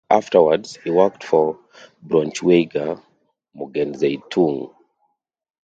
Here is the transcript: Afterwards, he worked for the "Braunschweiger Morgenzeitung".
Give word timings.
Afterwards, 0.09 0.77
he 0.83 0.89
worked 0.89 1.23
for 1.23 1.59
the 1.61 1.79
"Braunschweiger 2.07 2.99
Morgenzeitung". 3.55 4.73